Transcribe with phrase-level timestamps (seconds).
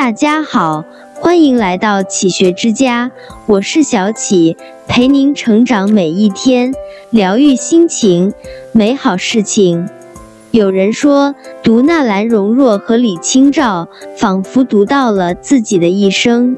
[0.00, 3.10] 大家好，欢迎来到启学之家，
[3.44, 4.56] 我是小启，
[4.88, 6.72] 陪您成长每一天，
[7.10, 8.32] 疗愈心情，
[8.72, 9.90] 美好事情。
[10.52, 16.56] 有人说，读纳兰容若和李清照，仿佛读到了自己的一生。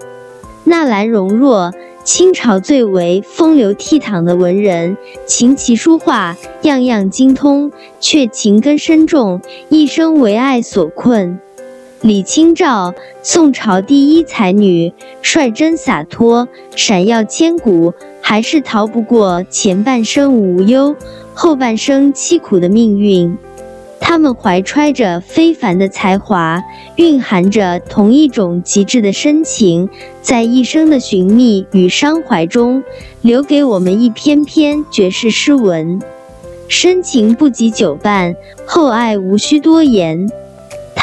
[0.62, 1.72] 纳兰容若，
[2.04, 4.96] 清朝最为风流倜傥的文人，
[5.27, 11.40] 琴棋书画样样精通，却情根深重，一生为爱所困。
[12.03, 12.92] 李清照，
[13.23, 14.92] 宋朝第一才女，
[15.23, 20.97] 率真洒脱，闪耀千古，还是逃不过前半生无忧，
[21.33, 23.38] 后半生凄苦的命运。
[24.01, 26.61] 她们怀揣着非凡的才华，
[26.97, 29.89] 蕴含着同一种极致的深情，
[30.20, 32.83] 在一生的寻觅与伤怀中，
[33.20, 36.00] 留给我们一篇篇绝世诗文。
[36.66, 38.34] 深情不及久伴，
[38.66, 40.28] 厚爱无需多言。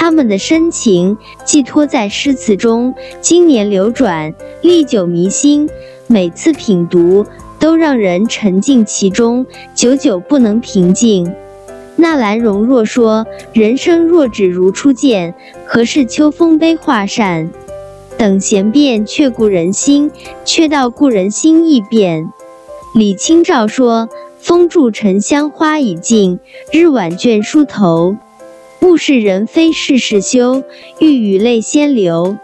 [0.02, 5.70] 他们的深情寄托在诗词中，经年流转，历久弥新。
[6.08, 7.26] 每次品读，
[7.60, 11.30] 都让人沉浸其中，久久不能平静。
[11.98, 17.52] 纳兰容若说：“人生若只如初见，何事秋风悲画扇？
[18.18, 20.10] 等闲变，却故人心，
[20.46, 22.32] 却道故人心易变。”
[22.96, 24.08] 李清照说
[24.40, 26.40] ：“风住沉香花已尽，
[26.72, 28.16] 日晚倦梳头。”
[28.82, 30.64] 物是人非事事休，
[31.00, 32.38] 欲语泪先流。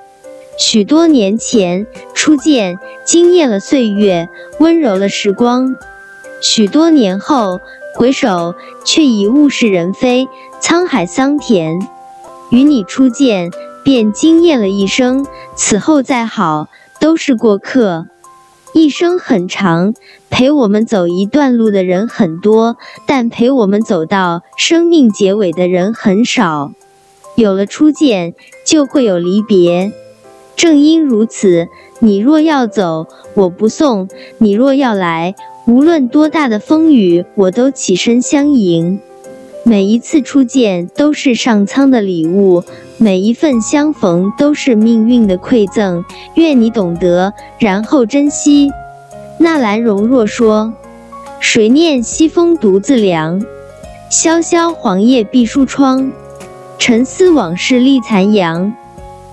[0.57, 5.75] 许多年前初见，惊艳了岁月，温柔了时光。
[6.41, 7.59] 许多年后
[7.95, 8.55] 回首，
[8.85, 10.27] 却已物是人非，
[10.61, 11.79] 沧海桑田。
[12.51, 13.51] 与你初见，
[13.83, 18.07] 便惊艳了一生，此后再好，都是过客。
[18.75, 19.93] 一生很长，
[20.29, 22.75] 陪我们走一段路的人很多，
[23.07, 26.73] 但陪我们走到生命结尾的人很少。
[27.37, 28.33] 有了初见，
[28.65, 29.93] 就会有离别。
[30.57, 34.09] 正因如此，你若要走，我不送；
[34.39, 35.35] 你若要来，
[35.67, 38.99] 无论多大的风雨，我都起身相迎。
[39.67, 42.63] 每一次初见都是上苍的礼物，
[42.99, 46.05] 每一份相逢都是命运的馈赠。
[46.35, 48.69] 愿你懂得，然后珍惜。
[49.39, 50.71] 纳兰容若说
[51.41, 53.43] ：“谁念西风独自凉，
[54.11, 56.11] 萧萧黄叶闭疏窗。
[56.77, 58.71] 沉思往事立残阳，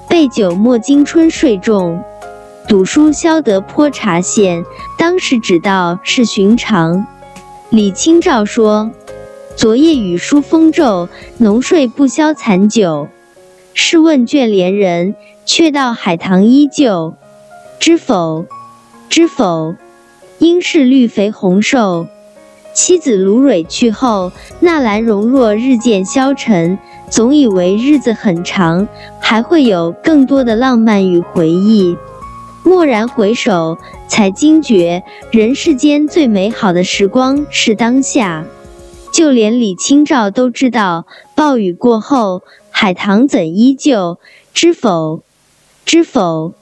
[0.09, 2.03] 杯酒莫惊春睡重。
[2.67, 4.65] 赌书消得泼茶涧，
[4.97, 7.07] 当时只道是寻常。”
[7.69, 8.91] 李清照说。
[9.55, 11.09] 昨夜雨疏风骤，
[11.39, 13.09] 浓睡不消残酒。
[13.75, 15.15] 试问卷帘人，
[15.45, 17.15] 却道海棠依旧。
[17.79, 18.47] 知否？
[19.09, 19.77] 知否？
[20.39, 22.07] 应是绿肥红瘦。
[22.75, 26.79] 妻子卢蕊去后，纳兰容若日渐消沉，
[27.11, 28.89] 总以为日子很长，
[29.21, 31.97] 还会有更多的浪漫与回忆。
[32.65, 33.77] 蓦然回首，
[34.09, 38.45] 才惊觉人世间最美好的时光是当下。
[39.13, 41.07] 就连李清照都知道，
[41.37, 44.19] 暴雨过后，海棠怎依旧？
[44.55, 45.23] 知否？
[45.85, 46.55] 知否？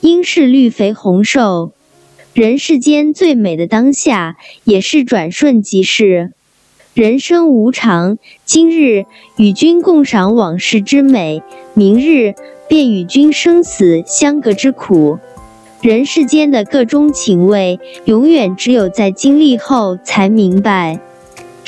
[0.00, 1.72] 应是绿肥红瘦。
[2.32, 6.30] 人世间最美的当下，也是转瞬即逝。
[6.94, 9.04] 人生无常，今日
[9.36, 11.42] 与君共赏往事之美，
[11.74, 12.34] 明日
[12.68, 15.18] 便与君生死相隔之苦。
[15.80, 21.00] 人世间的各种情味，永远只有在经历后才明白。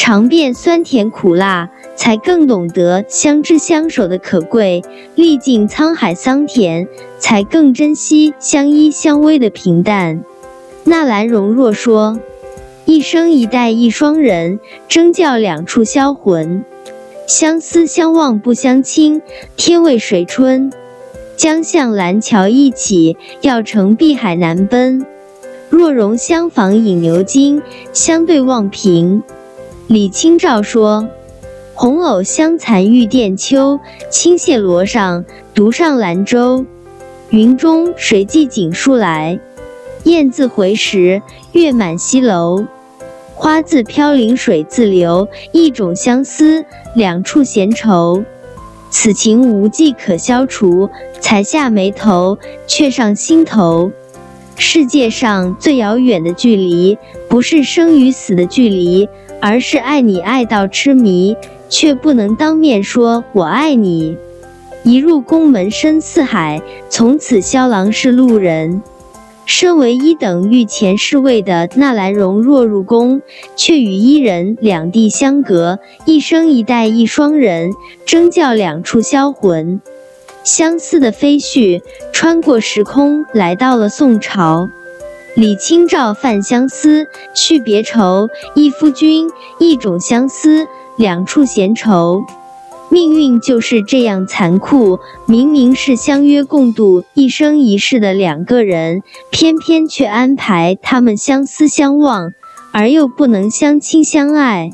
[0.03, 4.83] 尝遍酸甜苦辣，才更懂得相知相守的可贵；
[5.15, 6.89] 历尽沧海桑田，
[7.19, 10.25] 才更珍惜相依相偎的平淡。
[10.85, 12.19] 纳兰容若说
[12.87, 14.59] ：“一生一代一双人，
[14.89, 16.65] 争教两处销魂。
[17.27, 19.21] 相思相望不相亲，
[19.59, 20.73] 天为水春。
[21.37, 25.05] 将向蓝桥一起，要乘碧海难奔。
[25.69, 27.61] 若容相访饮牛津，
[27.93, 29.23] 相对望平。”
[29.91, 31.09] 李清照说
[31.75, 36.65] ：“红藕香残玉簟秋，轻泻罗上，独上兰舟。
[37.31, 39.41] 云中谁寄锦书来？
[40.05, 41.21] 雁字回时，
[41.51, 42.67] 月满西楼。
[43.35, 46.65] 花自飘零水自流，一种相思，
[46.95, 48.23] 两处闲愁。
[48.91, 50.89] 此情无计可消除，
[51.19, 52.39] 才下眉头，
[52.69, 53.91] 却上心头。
[54.55, 56.97] 世界上最遥远的距离，
[57.29, 59.09] 不是生与死的距离。”
[59.41, 61.37] 而是爱你爱到痴迷，
[61.69, 64.17] 却不能当面说我爱你。
[64.83, 68.83] 一入宫门深似海，从此萧郎是路人。
[69.47, 73.21] 身为一等御前侍卫的纳兰容若入宫，
[73.57, 77.73] 却与伊人两地相隔，一生一代一双人，
[78.07, 79.81] 争教两处销魂。
[80.45, 81.83] 相思的飞絮
[82.13, 84.69] 穿过时空，来到了宋朝。
[85.37, 88.29] 李清照泛相思，去别愁。
[88.55, 90.67] 一夫君，一种相思，
[90.97, 92.25] 两处闲愁。
[92.91, 102.33] 命运就是这样残酷，明明是相约共度一生一世的两个人，偏偏却安排他们相思相望，
[102.73, 104.73] 而又不能相亲相爱。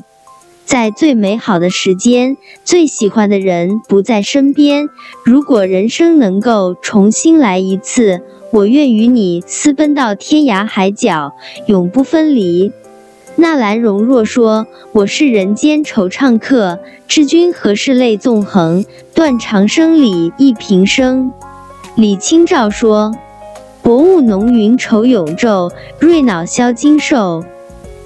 [0.65, 4.89] 在最美好的时间，最喜欢的人不在身边。
[5.23, 8.21] 如果人生能够重新来一次，
[8.51, 11.33] 我愿与你私奔到天涯海角，
[11.65, 12.71] 永不分离。
[13.35, 18.85] 纳兰容若说：“我是人间惆怅客，知君何事泪纵横？
[19.13, 21.31] 断肠声里忆平生。”
[21.95, 23.13] 李清照说
[23.83, 27.43] ：“薄雾浓云愁永昼，瑞脑消金兽。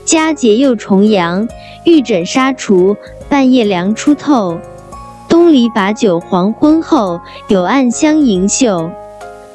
[0.03, 1.47] 佳节又重阳，
[1.85, 2.97] 玉枕纱厨，
[3.29, 4.57] 半夜凉初透。
[5.29, 8.89] 东篱把酒黄昏后，有暗香盈袖。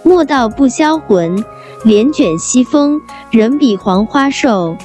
[0.07, 1.45] 莫道不销魂，
[1.83, 3.01] 帘卷西风，
[3.33, 4.77] 人比黄花瘦。”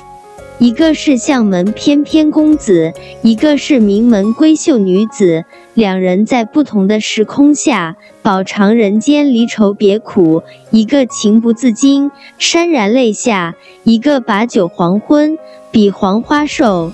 [0.58, 2.92] 一个是相门翩翩公子，
[3.22, 5.46] 一个是名门闺秀女子，
[5.76, 10.42] 两人在不同的时空下饱尝人间离愁别苦。
[10.72, 12.10] 一个情不自禁，
[12.40, 13.54] 潸然泪下；
[13.84, 15.38] 一个把酒黄昏，
[15.70, 16.92] 比黄花瘦。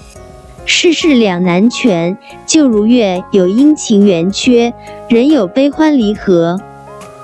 [0.66, 4.74] 世事两难全，就如月有阴晴圆缺，
[5.08, 6.60] 人有悲欢离合。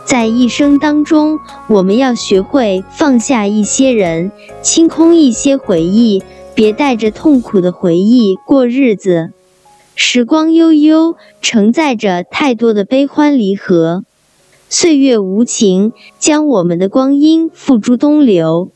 [0.05, 6.21] 在一生当中，我们要学会放下一些人，清空一些回忆，
[6.53, 9.31] 别带着痛苦的回忆过日子。
[9.95, 14.03] 时光悠悠，承载着太多的悲欢离合。
[14.69, 18.71] 岁月无情，将我们的光阴付诸东流。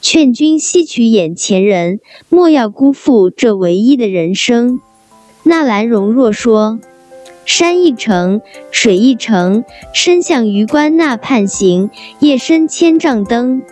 [0.00, 4.80] 劝君惜取眼前人，莫要辜负这唯一的人生。
[5.42, 6.78] 纳兰容若说。
[7.52, 13.62] 山一程，水一程，身向榆关那畔行，夜深千帐灯。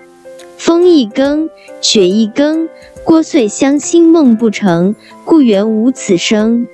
[0.56, 1.48] 风一更，
[1.80, 2.68] 雪一更，
[3.04, 6.66] 聒碎乡心梦不成，故园无此声。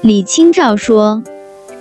[0.00, 1.22] 李清照说：“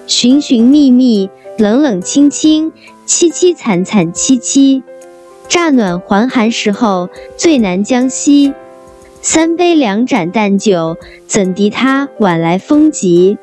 [0.06, 2.72] 寻寻觅觅，冷冷清清，
[3.08, 4.84] 凄凄惨惨戚戚。
[5.48, 8.54] 乍暖还寒时候，最难将息。
[9.24, 10.96] 三杯两盏淡酒，
[11.26, 13.40] 怎敌他晚来风急？”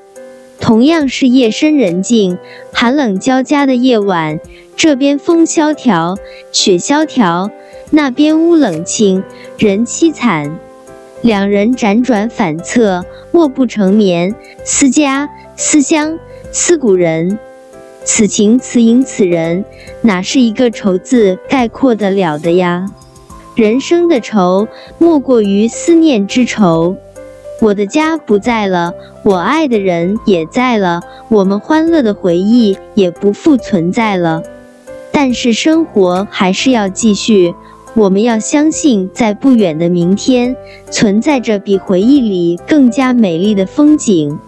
[0.66, 2.38] 同样是夜深人静、
[2.72, 4.40] 寒冷交加的夜晚，
[4.74, 6.16] 这边风萧条，
[6.50, 7.48] 雪萧条；
[7.92, 9.22] 那边屋冷清，
[9.58, 10.58] 人凄惨。
[11.22, 14.34] 两人辗转反侧，卧不成眠。
[14.64, 16.18] 思家、思乡、
[16.50, 17.38] 思古人，
[18.02, 19.64] 此情此影此人，
[20.02, 22.86] 哪是一个愁字概括得了的呀？
[23.54, 24.66] 人生的愁，
[24.98, 26.96] 莫过于思念之愁。
[27.60, 28.92] 我的家不在了，
[29.24, 34.42] 我爱的人也在了，我们欢乐的回忆也不复存在了。
[35.10, 37.54] 但是生活还是要继续，
[37.94, 40.54] 我们要相信，在不远的明天，
[40.90, 44.38] 存在着比回忆里更加美丽的风景。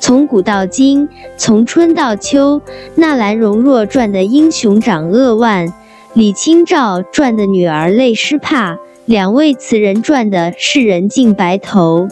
[0.00, 2.60] 从古到今，从春到秋，
[2.96, 5.72] 纳兰容若传的英雄长扼腕，
[6.14, 12.08] 李清照传的女儿泪湿帕，两位词人传的是人尽白头。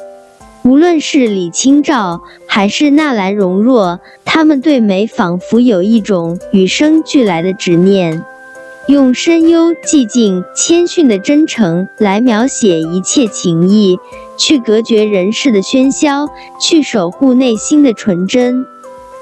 [0.68, 8.22] 无论是李清照还是纳兰容若，他们对美仿佛有一种与生俱来的执念，
[8.86, 13.98] 用深幽寂静、谦逊的真诚来描写一切情意，
[14.36, 16.28] 去隔绝人世的喧嚣，
[16.60, 18.66] 去守护内心的纯真。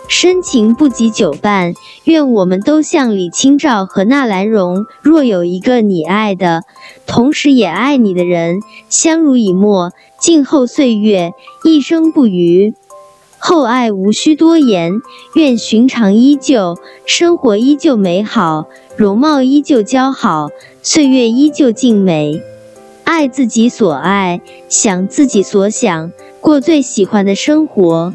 [0.08, 6.62] 深情不及久伴，愿我们都像李清照和纳兰容若，有一个你爱的，
[7.06, 11.32] 同时也爱你的人，相濡以沫，静候岁月，
[11.64, 12.74] 一生不渝。
[13.38, 15.00] 厚爱无需多言，
[15.34, 20.48] 愿寻常依旧，生活依旧美好，容貌依旧姣好，
[20.82, 22.40] 岁月依旧静美。
[23.04, 26.10] 爱自己所爱，想自己所想，
[26.40, 28.14] 过最喜欢的生活。